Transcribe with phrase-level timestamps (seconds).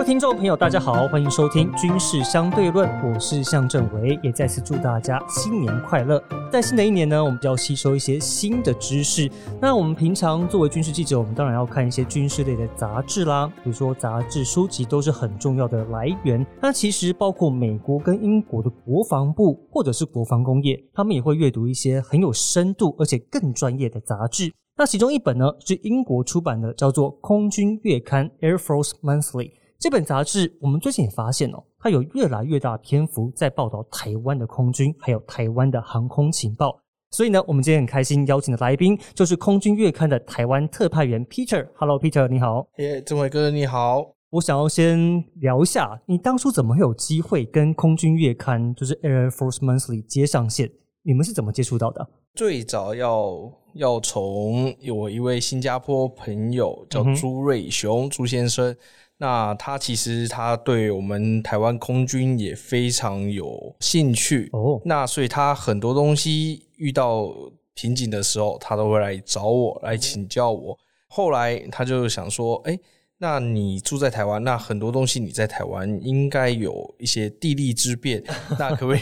[0.00, 6.18] 各位听众朋友，大家好，欢迎收听《军事相对论》，我是向正维，也再次祝大家新年快乐。
[6.50, 9.30] 在新的一年呢，我们就要吸收一些新的知识。
[9.60, 16.46] 那我们平常作为军事记者，我们当然要看一些军事类的杂志啦，比如说杂志、书籍都是很重要的来源。
[16.62, 24.50] 那其实包括美国跟英国的国防部或者是国防工业，他们也会阅读一些很有深度而且更专业的杂志。
[24.78, 29.59] 那其中一本呢是英国出版的，叫做《空军月刊》（Air Force Monthly）。
[29.80, 36.78] 这本杂志，我们最近也发现哦，它有越来越大篇幅在报道台湾的空军，还有台湾的航空情报。
[37.12, 41.66] 所以呢，我们今天很开心邀请的来宾就是空军月刊的台湾特派员 Peter。
[41.76, 42.68] Hello，Peter，你好。
[42.76, 44.06] 耶，郑伟哥，你好。
[44.28, 50.70] 我想要先聊一下，你当初怎么会有机会跟空军月刊，就是 Air Force Monthly 接上线？
[51.04, 52.06] 你们是怎么接触到的？
[52.34, 58.76] 最早要要从有一位新加坡朋友叫朱瑞雄朱先生。
[59.20, 64.80] 那他其实他对我们台湾空军也非常有兴趣哦。
[64.84, 67.28] 那所以他很多东西遇到
[67.74, 70.76] 瓶颈的时候，他都会来找我来请教我。
[71.06, 72.76] 后来他就想说，哎。
[73.22, 78.24] 那你住在台湾，那很多东西你在台湾应该有一些地利之便，
[78.58, 79.00] 那可不可以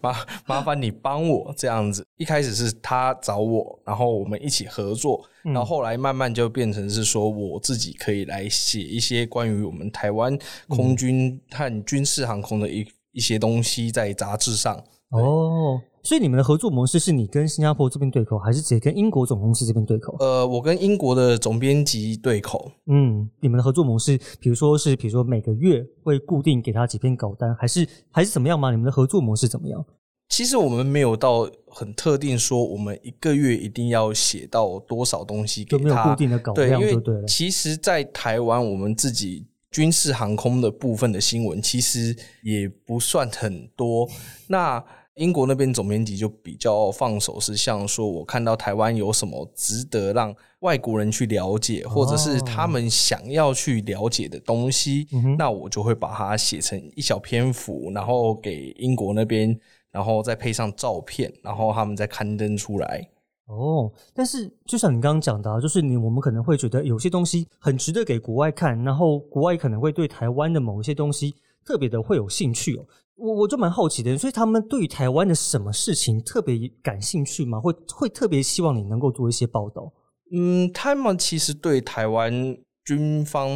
[0.00, 0.16] 麻
[0.46, 2.02] 麻烦你帮我这样子？
[2.16, 14.82] 一开始是他找我，然后我们一起合作，然后后来慢慢就变成是说我自己可以来写一些关于我们台湾空军和军事航空的一一些东西在杂志上。
[15.10, 15.78] 哦。
[16.02, 20.16] 所以你们的合作模式是你跟新加坡这边对口，还是直接跟英国总公司这边对口？
[20.20, 22.70] 呃，我跟英国的总编辑对口。
[22.86, 28.70] 嗯，你们的合作模式，比如说是，比如说每个月会固定给他几篇稿单，还是还是怎么样吗？
[28.70, 29.84] 你们的合作模式怎么样？
[30.28, 37.24] 其实我们没有到很特定说，我们一个月一定要写到多少东西给他，没有固定的稿量就对了。
[37.26, 44.08] 其实，在台湾，我们自己军事航空的部分的新闻，其实也不算很多。
[44.46, 44.82] 那
[45.20, 59.54] 英国那边总编辑就比较放手，是像说，我看到台湾有什么值得让外国人去了解，或者是他们想要去了解的东西，那我就会把它写成一小篇幅，然后给英国那边，
[59.90, 63.06] 然后再配上照片，然后他们再刊登出来。
[63.44, 72.86] 哦，但是就像你刚刚讲的，就是你我们可能会觉得有些东西很值得给国外看，然后国外可能会对台湾的某一些东西特别的会有兴趣哦。
[73.20, 77.60] 我我就蛮好奇的，所以他们对于台湾的什么事情特别感兴趣吗？
[77.60, 79.92] 会会特别希望你能够做一些报道？
[80.32, 83.50] 嗯，他们其实对台湾军方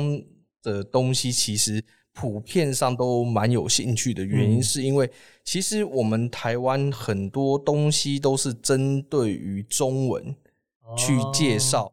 [0.63, 1.83] 的东西，其实
[2.13, 4.23] 普遍上都蛮有兴趣的。
[4.23, 5.11] 原因是因为
[5.45, 10.37] 其实我们台湾很多东西都是针对于中文
[10.97, 11.93] 去介绍。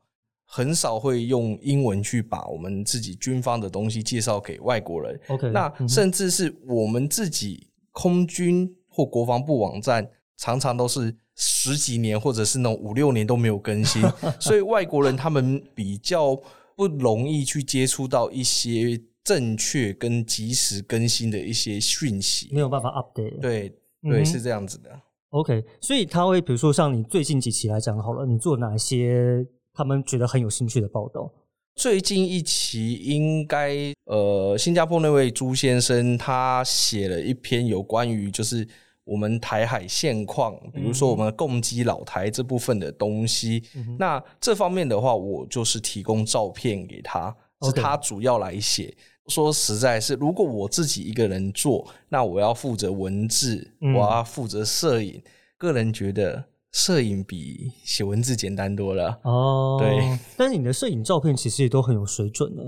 [0.53, 5.17] 很少会用英文去把我们自己军方的东西介绍给外国人。
[5.29, 14.01] OK，那甚至是我们自己空军或国防部网站，常常都是十几年或者是那种五六年都没有更新，
[14.41, 16.35] 所以外国人他们比较
[16.75, 23.39] 不容易去接触到一些正确跟及时更新的一些讯息，没有办法 update。
[23.39, 24.91] 对对，是这样子的。
[25.29, 29.47] OK，所以他会比如说像你最近几期来讲好了，你做哪些？
[29.73, 31.31] 他们觉得很有兴趣的报道。
[31.75, 38.67] 最近一期应该呃，新加坡那位朱先生他写了一篇有关于就是
[39.05, 43.63] 我们台海现况，比如说我们共机老台这部分的东西。
[43.97, 47.33] 那这方面的话，我就是提供照片给他，
[47.63, 48.93] 是他主要来写。
[49.27, 55.23] 说实在是，如果我自己一个人做，那我要负责文字，我要负责摄影。
[55.57, 56.50] 个人觉得。
[56.71, 59.77] 摄影比写文字简单多了哦。
[59.79, 62.63] 对， 但是你的摄影照片其实也都很有水准呢。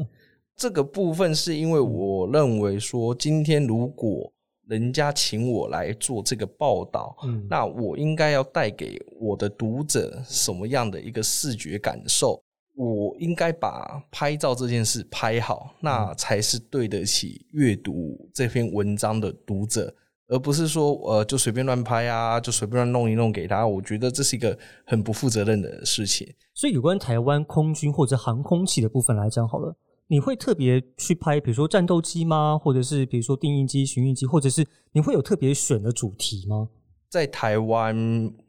[0.56, 4.32] 这个部分是因为我认为说，今天如果
[4.68, 12.42] 人家请我来做这个报道，嗯，那我应该要带给我的读者什么样的一个视觉感受？
[12.76, 19.94] 我应该把拍照这件事拍好，那才是对得起阅读这篇文章的读者。
[20.28, 23.68] 而不是说，呃，就随便乱拍啊，就随便乱弄一弄给他。
[23.68, 26.28] 我觉得这是一个很不负责任的事情。
[26.54, 29.76] 所以，有关台湾空军或者航空器的部分来讲，好了，
[30.08, 32.58] 你会特别去拍，比如说战斗机吗？
[32.58, 36.70] 或者是比如说定翼机、巡弋机，或者是你会有特别选的主题吗？
[37.10, 37.96] 在台湾，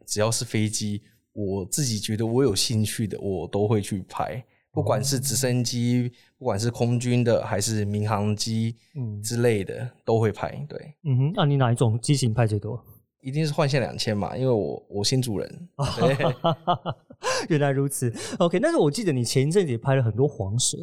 [0.07, 4.45] 只要是飞机，我自己觉得我有兴趣的，我都会去拍。
[4.75, 10.51] 不管是直升机，不管是空军的还是民航机，嗯之类的都会拍。
[10.69, 12.85] 对，嗯哼，那你哪一种机型拍最多？
[13.21, 15.69] 一定是幻线两千嘛，因为我我新主人。
[17.49, 18.13] 原来如此。
[18.39, 20.77] OK，但是我记得你前一阵子也拍了很多黄蛇。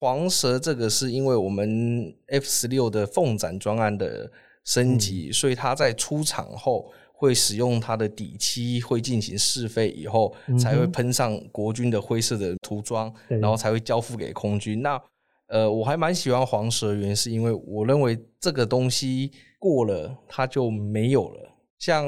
[0.00, 4.30] 黄蛇这个是因为我们 F 十六的凤展专案的
[4.64, 14.80] 升级，所以它在出厂后会使用它的底漆，会进行试飞以后，才会喷上国军的灰色的涂装，然后才会交付给空军。
[14.80, 15.02] 那
[15.48, 21.40] 呃，我还蛮喜欢黄蛇，原因是因为我认为这个东西过了它就没有了。
[21.78, 22.06] 像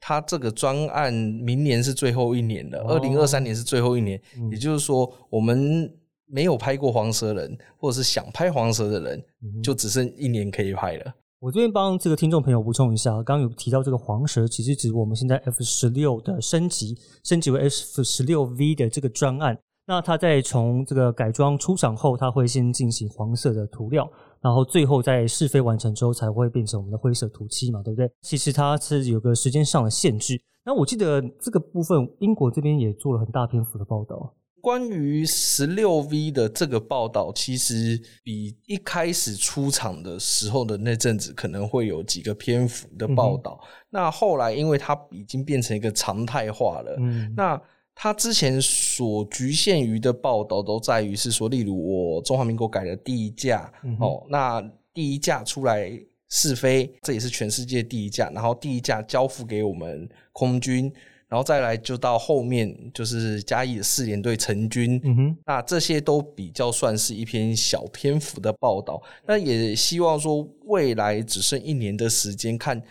[0.00, 4.20] 它这个专案，明年是最后一年了，二零二三年是最后一年，
[4.50, 5.88] 也就是说我们。
[6.30, 9.24] 没有拍过黄蛇人，或者是想拍黄蛇的人，
[9.62, 11.14] 就只剩一年可以拍了。
[11.40, 19.56] 我这边帮这个听众朋友补充一下，刚刚有提到这个黄蛇，其实指我们现在 F 十六的升级，升级为 F 十六 V 的这个专案。
[19.86, 28.10] 那它在从这个改装出厂后，它会先进行黄色的涂料，然后最后在试飞完成之后，才会变成我们的灰色涂漆嘛，对不对？
[28.22, 30.42] 其实它是有个时间上的限制。
[30.64, 34.34] 那我记得这个部分，英国这边也做了很大篇幅的报道。
[34.60, 43.60] 关于十六 V 的这个报道，其实比一开始出场的时候的那阵子可能会有几个篇幅的报道。
[43.90, 46.96] 那后来，因为它已经变成一个常态化了，
[47.36, 47.60] 那
[47.94, 54.62] 它之前所局限于的报道都在于是说，例如我中华民国改了第一架哦，那
[54.92, 55.90] 第一架出来
[56.28, 60.92] 试飞，这也是全世界第一架，然后第一架交付给我们空军。
[61.28, 64.98] 然后再来就到后面就是嘉义的四连队成军，
[65.44, 69.02] 那这些都比较算是一篇小篇幅的报道。
[69.26, 72.82] 那也希望说未来只剩一年的时间，看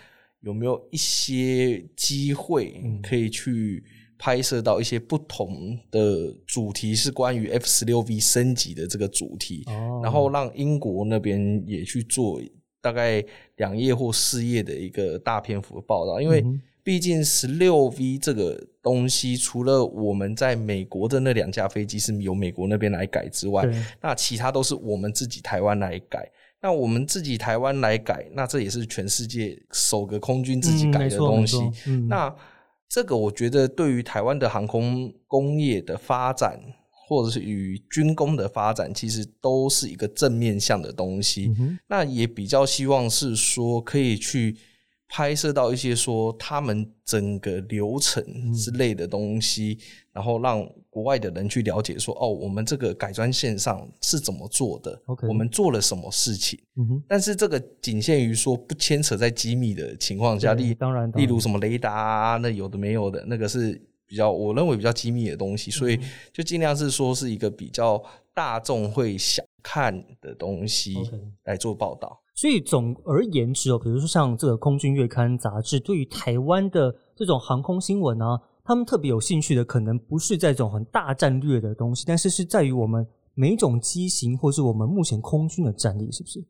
[0.41, 3.83] 有没有一些机会可以去
[4.19, 9.65] 拍摄到一些不同的主题，是关于 F 十六 V 升级的这个主题，
[10.03, 12.39] 然后让英国那边也去做
[12.83, 13.25] 大概
[13.55, 16.45] 两页或四页的一个大篇幅的报道，因为。
[16.87, 23.67] 毕竟十六 V 这个东西，除了我们在美国的那两架飞机是由美国那边来改之外，
[23.99, 26.31] 那其他都是我们自己台湾来改。
[26.61, 31.57] 那我们自己台湾来改，那这也是全世界首个空军自己改的东西。
[32.07, 32.33] 那
[32.87, 36.57] 这个我觉得对于台湾的航空工业的发展，
[37.05, 41.53] 或者是与军工的发展，其实都是一个正面向的东西。
[41.89, 44.55] 那也比较希望是说可以去。
[45.09, 49.77] 拍摄到一些说他们整个流程之类的东西，
[50.11, 55.01] 然后让国外的人去了解说哦，我们这个改装线上是怎么做的？
[55.27, 56.59] 我们做了什么事情？
[57.07, 65.97] 但是这个仅限于说不牵扯在机密的情况下，例当然，例如什么雷达啊，那有的没有的，那个是比较我认为比较机密的东西，所以
[66.33, 70.97] 就尽量是说是一个比较大众会想看的东西
[71.45, 72.19] 来做报道。
[72.37, 83.03] 所以总而言之哦，比如说像这个《空军月刊》杂志，对于台湾的这种航空新闻啊，他们特别有兴趣的，可能不是这种很大战略的东西，但是是在于我们
[83.33, 86.45] 每种机型，或是我们目前空军的战力，是不是？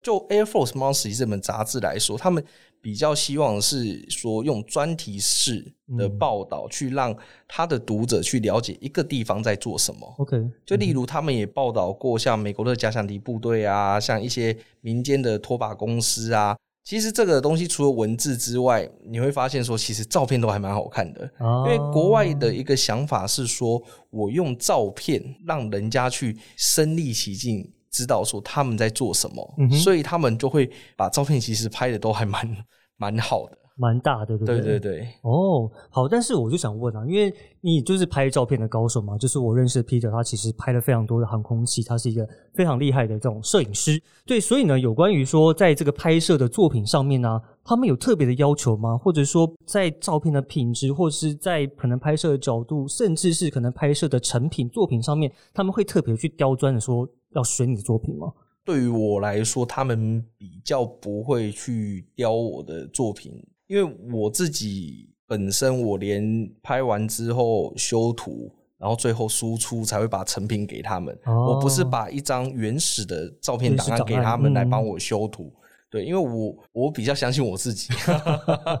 [0.00, 2.44] 就《Air Force Monthly》这本杂志来说，他们
[2.82, 10.14] 比较希望是说用专题式的报道，去让他的读者去了解一个地方在做什么。
[10.18, 10.36] OK，
[10.66, 16.56] 就例如他们也报道过像美国的假想敌部队啊，像一些民间的拖把公司啊。
[16.84, 21.30] 其实这个东西除了文字之外，你会发现说，其实照片都还蛮好看的。
[21.38, 23.80] 因为国外的一个想法是说，
[24.10, 27.72] 我用照片让人家去身临其境。
[27.92, 32.56] 知道说他们在做什么，所以他们就会把照片其实拍的都还蛮
[32.96, 34.60] 蛮好的，蛮大的，对不对？
[34.60, 35.08] 对对对。
[35.22, 44.00] 哦，好，但是我就想问啊，因为你就是拍照片的高手嘛，就是我认识的 Peter，他其实拍了非常多的航空器，他是一个非常厉害的这种摄影师。
[44.24, 48.96] 对，所以呢，有关于说在这个拍摄的作品上面呢，他们有特别的要求吗？
[48.96, 57.06] 或者说在照片的品质，或者是在可能拍摄的角度，甚至是可能拍摄的成品作品上面，他们会特别去刁钻的说。
[57.34, 58.32] 要选你的作品吗？
[58.64, 63.32] 对于我来说，他们比较不会去雕我的作品，
[63.66, 71.18] 因为我自己本身，我连拍完之后修图，然后最后输出才会把成品给他们。
[71.26, 75.52] 我不是把一张原始的照片档案给他们来帮我修图。
[75.90, 77.92] 对，因为我我比较相信我自己，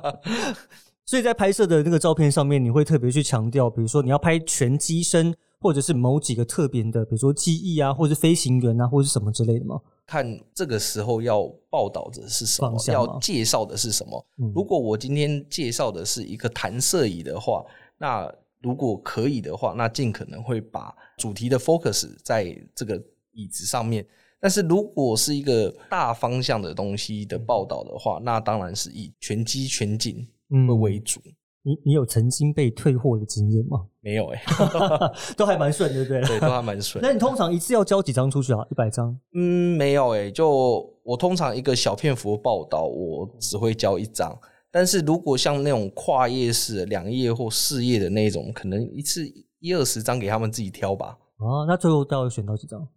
[1.04, 5.34] 所以在拍摄的那个照片上面，你会特别去强调，比如说你要拍全机身。
[5.62, 9.80] 或者是某几个特别的，比如说机翼啊，或者是飞行员啊，或者是什么之类的吗？
[10.04, 14.26] 看这个时候要报道的是什么，要介绍的是什么。
[14.54, 17.64] 如果我今天介绍的是一个弹射椅的话，
[17.96, 23.00] 那如果可以的话，那尽可能会把主题的 focus 在这个
[23.32, 24.04] 椅子上面。
[24.40, 31.20] 但是如果是一个大方向的东西的报道的话，那当然是以全机全景会为主。
[31.64, 33.86] 你你有曾经被退货的经验吗？
[34.00, 34.42] 没有哎
[35.36, 36.20] 都还蛮顺，对不对？
[36.22, 37.02] 对，都还蛮顺。
[37.02, 38.58] 那你通常一次要交几张出去啊？
[38.70, 39.16] 一百张？
[39.34, 44.36] 嗯，没有诶、就我通常一个小篇幅的报道，我只会交一张。
[44.70, 49.24] 但是如果像那种跨页式的两页或四页的那种，可能一次
[49.60, 51.18] 一二十张给他们自己挑吧。
[51.36, 52.88] 啊，那最后到底选到几张？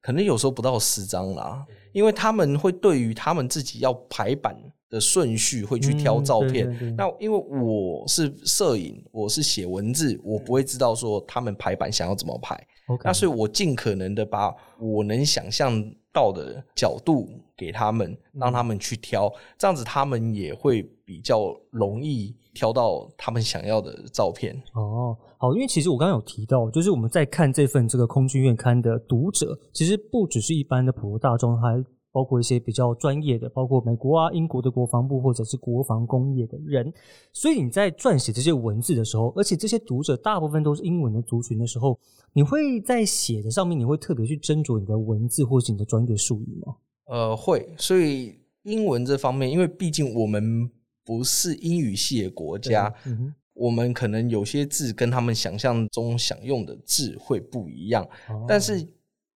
[0.00, 4.56] 可能有时候不到十张啦，因为他们会对于他们自己要排版
[4.90, 6.66] 的顺序会去挑嗯照片。
[6.66, 12.58] 对对对那因为我是摄影，我是写文字，我不会知道说他们排版想要怎么排。
[13.04, 24.56] 那所以我尽可能的把我能想象到的角度给他们，让他们去挑，这样子他们也会比较容易挑到他们想要的照片。
[24.72, 36.92] 哦，好，因为其实我刚刚有提到，就是我们在看这份这个空军院刊的读者，其实不只是一般的普罗大众，还包括一些比较专业的，包括美国啊、英国的国防部或者是国防工业的人。
[37.32, 41.98] 所以你在撰写这些文字的时候，而且这些读者大部分都是英文的族群的时候，
[42.32, 46.76] 你会在写的上面，你会特别去斟酌你的文字或是你的专业术语吗？
[47.06, 50.70] 呃，会，所以英文这方面，因为毕竟我们
[51.04, 58.86] 不是英语系的国家，嗯，我们可能有些字跟他们想象中想用的字会不一样，哦但是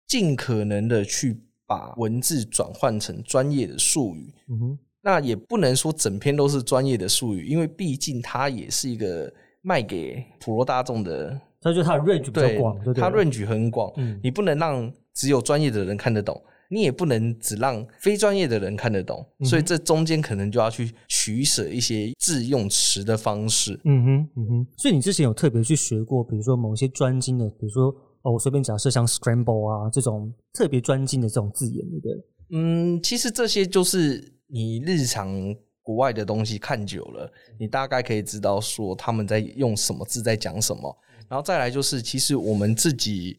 [0.07, 4.35] 尽可能的去把文字转换成专业的术语。
[4.49, 12.95] 嗯哼，那也不能说整篇都是专业的术语，因为毕竟它也是一个卖给普罗大众的，它就它的 range 比较对广，对？
[12.95, 23.79] 它 range 很广，嗯你不能让只有专业的人看得懂，你也不能只让非专业的人看得懂，嗯所以这中间可能就要去取舍一些自用词的方式。
[23.85, 27.95] 嗯哼，嗯哼，所以你之前有特别去学过，比如说某些专精的，比如说
[28.29, 32.13] 哦，我随便假设像 scramble 啊这种特别专精的这种字眼，对不对？
[32.51, 35.33] 嗯，其实这些就是你日常
[35.83, 40.95] 国外的东西看久了，你大概可以知道说他们在用什么字在讲什么。
[41.29, 43.39] 然后再来就是，其实我们自己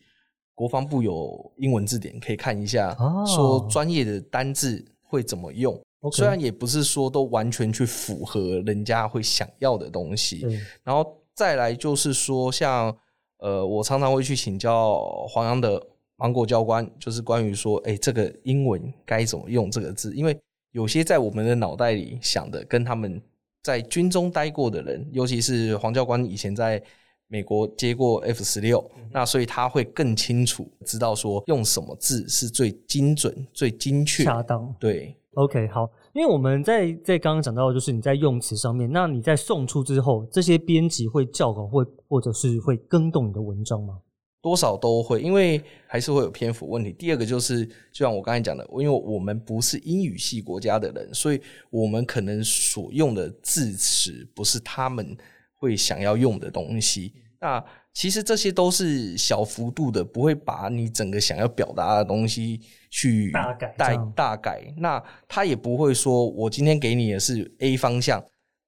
[0.54, 5.80] 国防部有英文字典可以看一下，哦说专业的单字会怎么用。
[6.14, 12.96] 虽然也不是说都完全去符合人家会想要的东西，对，然后再来就是说，像
[13.40, 15.82] 呃，我常常会去请教黄洋的
[16.18, 20.38] 芒果教官，就是关于说，哎，这个英文该怎么用这个字，因为
[20.72, 23.22] 有些在我们的脑袋里想的，跟他们
[23.64, 26.82] 在军中待过的人，尤其是黄教官以前在
[27.28, 34.24] 美国接过 F 十六，那所以他会更清楚知道说用什么字是最精准、最精确。
[34.24, 34.76] 恰当。
[34.80, 43.98] 对，OK，好，因为我们在在刚刚讲到，就是你在用词上面，那你在送出之后，这些编辑会校稿，会或者是会更动你的文章吗？
[44.42, 46.92] 多少都会，因为还是会有篇幅问题。
[46.92, 55.16] 第二个就是，就像我刚才讲的，因为我们不是英语系国家的人，所以我们可能所用的字词不是他们
[55.56, 57.14] 会想要用的东西。
[57.40, 63.76] 那其实这些都是小幅度的，不会把你整个想要表达的东西去大改
[64.16, 64.74] 大改。
[64.78, 68.24] 那他也不会说我今天给你的是 A 方向，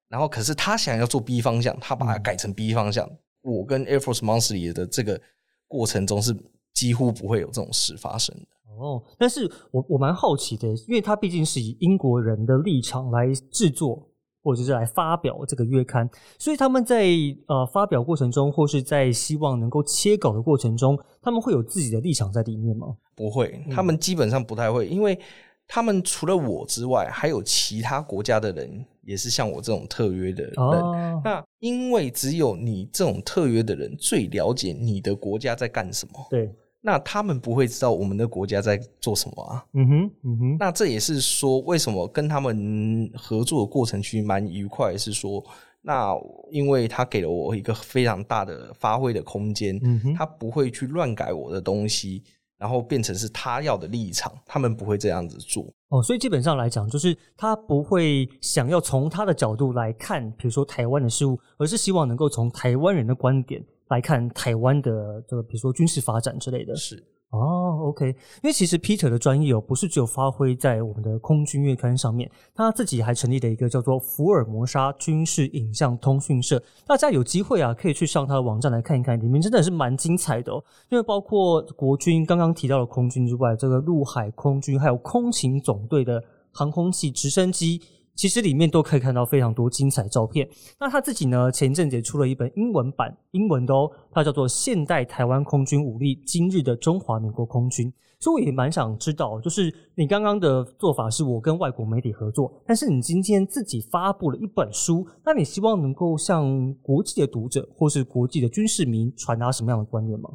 [0.09, 3.09] 然后可是他想要做 B 方向，他把它改成 B 方向。
[3.41, 5.19] 我跟 Air Force Monthly 的这个
[5.67, 6.35] 过程中是
[6.73, 8.47] 几乎不会有这种事发生的。
[8.77, 14.10] 哦，但是我我蛮好奇的，因为他毕竟是以英国人的立场来制作
[14.43, 17.05] 或者是来发表这个月刊，所以他们在
[17.47, 22.95] 呃发表过程中，或是在希望能够切稿的过程中，他们会有自己的立场在里面吗？
[23.15, 25.19] 不会，他们基本上不太会，因为
[25.67, 30.53] 他们除了我之外，还有其他国家的人也是像我这种特约的人。
[30.57, 39.63] 哦，那因为只有你这种特约的人最了解你的国家在干什么，对，那他们不会知道我们的国家在做什么啊。
[39.73, 45.43] 嗯哼，嗯哼，那这也是说，为什么跟他们合作的过程其实蛮愉快，是说，
[45.81, 46.15] 那
[46.49, 52.23] 因为他给了我一个非常大的发挥的空间，嗯哼，他不会去乱改我的东西，
[52.57, 55.65] 然后变成是他要的立场，他们不会这样子做。
[55.89, 66.73] 哦，所以基本上来讲，就是他不会想要从他的角度来看，比如说台湾的事物，而是希望能够从台湾人的观点来看台湾的这个，比如说军事发展之类的。
[66.75, 66.95] 是，
[67.29, 76.61] 哦，OK，因为其实 Peter 的专业哦，不是只有发挥在我们的空军月刊上面，他自己还成立了一个叫做福尔摩沙军事影像通讯社。
[76.87, 80.63] 大家有机会啊，可以去上他的网站来看一看，里面真的是蛮精彩的哦。
[80.89, 87.81] 因为包括国军刚刚提到的空军之外，这个陆海空军还有空勤总队的航空器、直升机。
[88.21, 90.47] 其实里面都可以看到非常多精彩照片。
[90.79, 97.87] 那他自己呢，前阵子出了一本英文版，英文的哦，它叫做《现代台湾空军武力：今日的中华民国空军》。
[98.19, 110.29] 所以我也蛮想知道，就是你刚刚的做法是我跟外国媒体合作，但是你今天自己发布了一本书，那你希望能够向国际的读者或是国际的军事迷传达什么样的观念吗？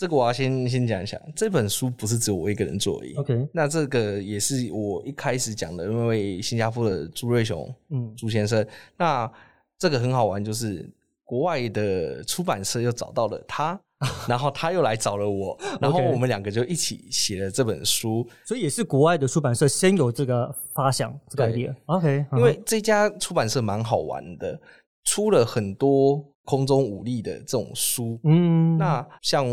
[0.00, 3.12] 这个我要先先讲一下，这本书不是只有我一个人做而已。
[3.16, 8.66] OK，那这个也是我一开始讲的，因为新加坡的朱瑞雄嗯，朱先生，
[8.96, 9.30] 那
[9.78, 10.90] 这个很好玩，就是
[11.22, 13.78] 国外的出版社又找到了他，
[14.26, 18.26] 然后他又来找了我，然后我们两个就一起写了这本书。
[18.46, 21.74] 所以也是国外的出版社先有这个发想这个 idea。
[21.84, 24.58] OK，因为这家出版社蛮好玩的，
[25.04, 28.18] 出了很多空中武力的这种书。
[28.24, 29.46] 嗯，那像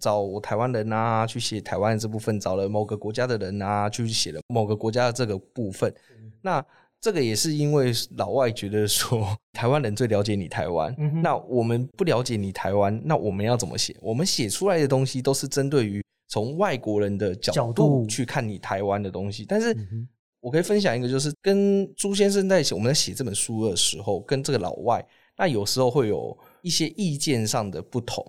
[0.00, 5.92] 找台湾人啊，去写台湾这部分；找了某个国家的人啊，去写了某个国家的这个部分。
[6.40, 6.64] 那
[7.00, 10.94] 这个也是因为老外觉得说，台湾人最了解你台湾。
[10.98, 13.96] 嗯那我们不了解你台湾，那我们要怎么写？
[14.00, 19.44] 我们写出来的东西都是针对于从外国人的角角度度去看你台湾的东西。
[19.44, 20.08] 但是嗯
[20.40, 25.04] 我可以分享一个，就是跟朱先生在一起，我们在写这本书的时候，跟这个老外，
[25.36, 28.24] 那有时候会有一些意见上的不同。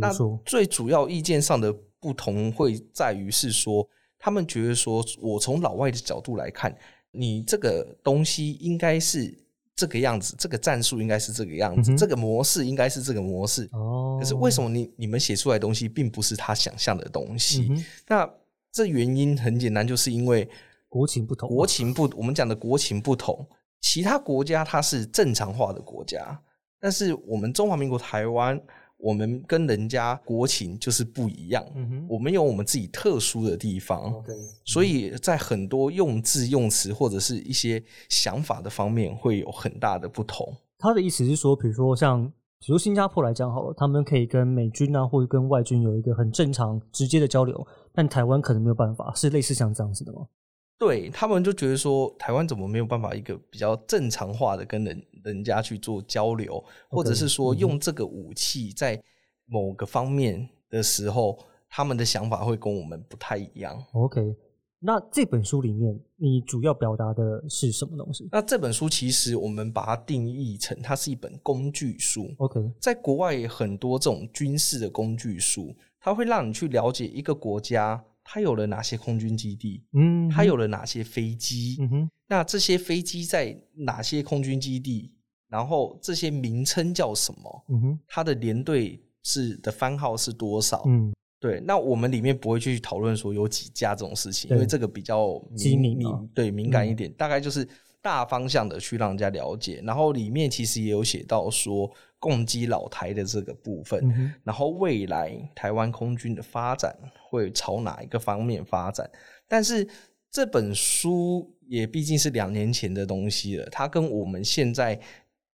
[0.00, 0.10] 那
[0.44, 3.86] 最主要意见上的不同会在于是说，
[4.18, 6.74] 他们觉得说，我从老外的角度来看，
[7.10, 9.36] 你这个东西应该是
[9.76, 13.68] 这个样子，这个战术应该是这个样子，嗯这个模式应该是这个模式。
[13.72, 17.66] 哦，可是为什么你你们写出来的东西并不是他想象的东西？
[17.70, 18.30] 嗯那
[18.72, 20.48] 这原因很简单，就是因为
[20.88, 21.48] 国情不同？
[21.48, 23.46] 国情不，我们讲的国情不同，
[23.84, 26.40] 其他国家它是正常化的国家，
[26.80, 28.58] 但是我们中华民国台湾，
[28.96, 31.62] 我们跟人家国情就是不一样，
[32.08, 34.24] 我们有我们自己特殊的地方
[34.64, 40.50] 所以在很多用字用词或者是一些想法的方面会有很大的不同。
[40.78, 42.26] 他的意思是说，比如说像，
[42.60, 50.26] 比如新加坡来讲好了，他们可以跟美军啊或者跟外军有一个很正常直接的交流，但台湾可能没有办法，是类似像这样子的吗？
[50.78, 59.00] 对他们就觉得说，台湾怎么没有办法一个比较正常化的跟人人家去做交流，或者是说用这个武器在
[59.46, 61.38] 某个方面的时候，
[61.68, 63.82] 他们的想法会跟我们不太一样。
[63.92, 64.34] OK，
[64.80, 85.12] 那这本书里面你主要表达的是什么东西那这本书其实我们把它定义成它是一本工具书，？OK，在国外很多这种军事的工具书，它会让你去了解一个国家它有了哪些空军基地，嗯，它有了哪些飞机，嗯哼，那这些飞机在哪些空军基地？
[85.48, 87.64] 然后这些名称叫什么？
[87.68, 90.82] 嗯哼，它的连队是的番号是多少？
[90.86, 95.98] 嗯，对，那我们里面不会去讨论说有几架这种事情，因为这个比较敏
[96.34, 97.68] 对敏感一点，大概就是
[98.02, 99.80] 大方向的去让人家了解。
[99.84, 101.88] 然后里面其实也有写到说
[102.24, 106.96] 共击老台的这个部分，嗯，然后未来台湾空军的发展
[107.28, 109.06] 会朝哪一个方面发展？
[109.46, 109.86] 但是
[110.30, 114.98] 这本书也毕竟是两年前的东西了，它跟我们现在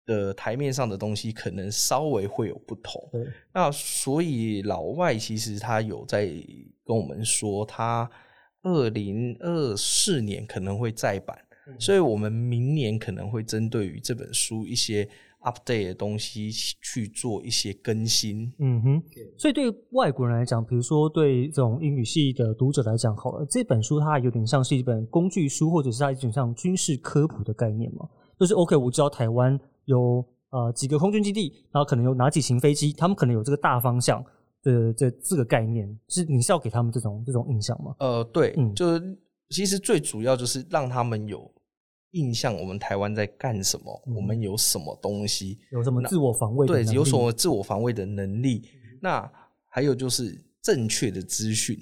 [0.05, 3.03] 的台面上的东西可能稍微会有不同。
[3.11, 6.27] 对，那所以老外其实他有在
[6.85, 8.07] 跟我们说，他
[8.61, 11.35] 二零二四年可能会再版，
[11.79, 15.09] 所以我们明年可能会针对于这本书一些
[15.41, 18.51] update 的东西去做一些更新。
[18.59, 19.03] 嗯哼，
[19.37, 28.07] 所以对外国人来讲，比如说对这种英语系的读者来讲，好了，这本书它有点像是一本工具书，或者是它有点像军事科普的概念嘛。
[28.39, 34.23] 就是 OK，我知道台湾有呃几个空军基地，然后可能有哪几型飞机，他们可能有这个大方向
[34.63, 37.95] 的这这个概念，是你是要给他们这种这种印象吗？
[37.99, 39.17] 呃，对，嗯就是
[39.49, 41.51] 其实最主要就是让他们有
[42.11, 48.67] 印象，我们台湾在干什么，嗯我们有什么东西，有什么自我防卫的对，有什么自我防卫的能力。
[49.01, 49.31] 那
[49.67, 51.77] 还有就是正确的资讯，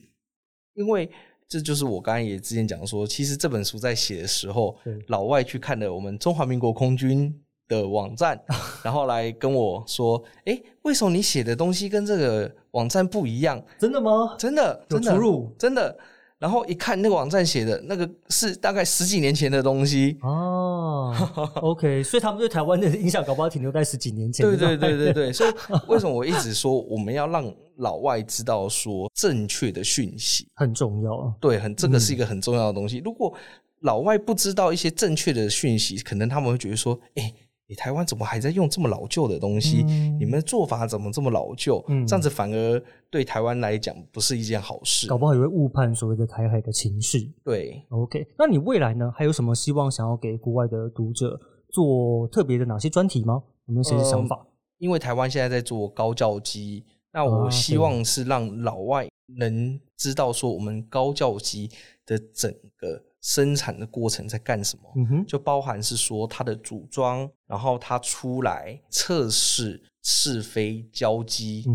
[0.75, 1.09] 因为
[1.47, 7.33] 这就是我刚才也之前讲说，其实这本书在写的时候，老外去看了我们中华民国空军
[7.69, 8.37] 的网站，
[8.83, 14.35] 然后来跟我说：“哎，为什么你写的东西跟这个网站不一样？”真的吗？
[14.37, 15.97] 真的，真的出入真的。
[16.39, 21.13] 然后一看那个网站写的那个是大概十几年前的东西，哦
[21.55, 24.45] ，OK， 所以他们对台湾的印象搞不好停留在十几年前。
[24.45, 25.51] 对对对对对，所以
[25.87, 30.47] 为什么我一直说我们要让老外知道说正确的讯息？
[30.53, 31.33] 很重要啊。
[31.39, 33.01] 对，很这个是一个很重要的东西。
[33.03, 33.33] 如果
[33.81, 37.33] 老外不知道一些正确的讯息，可能他们会觉得说，哎、
[37.69, 39.83] 你台湾怎么还在用这么老旧的东西？
[40.17, 41.83] 你们的做法怎么这么老旧？
[42.07, 47.19] 这样子反而对台湾来讲不是一件好事，搞不好也会误判所谓的台海的情势。
[47.43, 49.11] 对，OK，那你未来呢？
[49.13, 51.37] 还有什么希望想要给国外的读者
[51.69, 53.43] 做特别的哪些专题吗？
[53.65, 54.47] 有没有些想法？
[54.77, 61.69] 因为台湾现在在做高教机，那我希望是让老外能知道说我们高教机
[62.05, 63.03] 的整个。
[63.21, 65.23] 生产的过程在干什么？
[65.27, 71.65] 就包含是说它的组装，然后它出来测试、试飞、交机，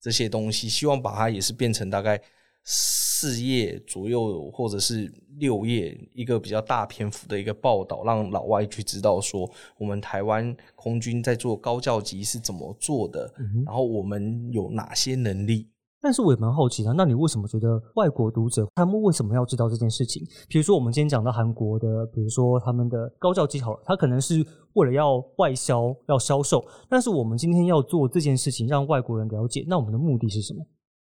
[0.00, 2.20] 这些东西，希望把它也是变成大概
[2.64, 13.32] 四页左右，或者是六页一个比较大篇幅的一个报道，让老外去知道说我们台湾空军在做高教级是怎么做的，
[13.64, 15.68] 然后我们有哪些能力。
[16.00, 20.22] 但是我也蛮好奇的，那你为什么觉得外国读者他们为什么要知道这件事情？
[20.48, 26.64] 比如说我们今天讲到韩国的，比如说他们的高教机好了，他可能是为了要外销、要销售。
[26.88, 30.64] 但是我们今天要做这件事情，让外国人了解，那我们的目的是什么？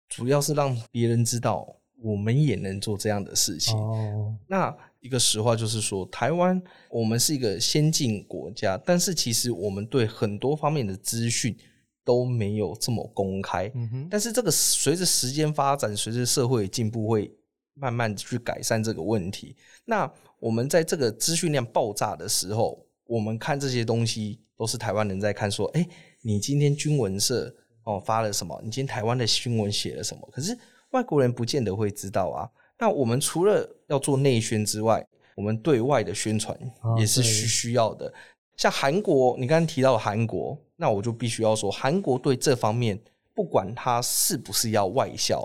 [0.09, 1.67] 主要是让别人知道
[2.03, 3.79] 我们也能做这样的事情。
[3.79, 11.57] 哦，那一个实话就是说，台湾我们是一个先进国家，但是其实我们对很多方面的资讯。
[12.05, 13.71] 都没有这么公开，
[14.11, 17.33] 但是这个随着时间发展，随着社会进步，会
[17.75, 19.57] 慢慢去改善这个问题。
[19.85, 25.87] 那我们在这个资讯量爆炸的时候，我们看这些东西都是台湾人在看，说：“哎，
[26.23, 28.59] 你今天军文社哦发了什么？
[28.65, 30.57] 你今天台湾的新闻写了什么？”可是
[30.91, 32.49] 外国人不见得会知道啊。
[32.79, 36.59] 那我们除了要做内宣之外，我们对外的宣传
[36.99, 38.13] 也是需需要的。
[38.57, 42.99] 像韩国，你刚刚提到韩国，那我就必须要说，韩国对这方面，
[43.35, 45.39] 不管他是不是要外销，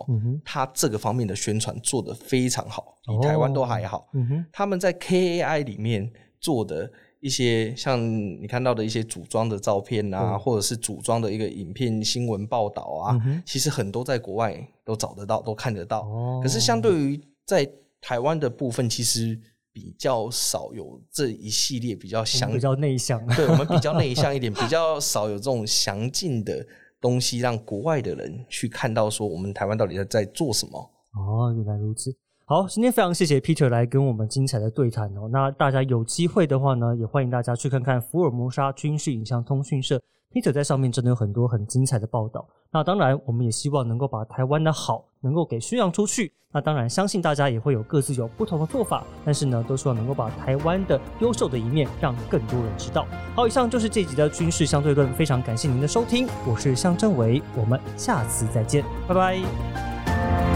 [0.45, 4.07] 他这个方面的宣传做得非常好，比台湾都还好。
[4.49, 8.01] 他们在 KAI 里面做的一些，像
[8.41, 16.07] 你看到的一些组装的照片啊，或者是组装的一个影片、新闻报道啊，其实很多在国外都找得到，都看得到。
[16.41, 17.69] 可是相对于在
[17.99, 19.37] 台湾的部分，其实。
[19.75, 26.65] 比较少有这一系列比较详，比较内向， 对我们比较内向一点， 比较少有这种详尽的
[27.01, 30.79] 东西，让国外的人去看到说我们台湾到底在在做什么。
[31.11, 32.15] 哦，原来如此。
[32.45, 35.27] 好，今天非常谢谢 Peter 来跟我们精彩的对谈哦。
[35.29, 40.01] 那大家有机会的话呢，也欢迎大家去看看福尔摩沙军事影像通讯社。
[40.31, 42.47] Peter 在上面真的有很多很精彩的报道。
[42.71, 46.33] 那当然，我们也希望能够把台湾的好能够给宣扬出去。
[46.51, 53.05] 那当然，相信大家也会有各自有不同的做法，但是呢，都希望能够把台湾的优秀的一面让更多人知道。
[53.35, 60.54] 好，以上就是这集的军事相对论，非常感谢您的收听，我是向正伟，我们下次再见，拜拜。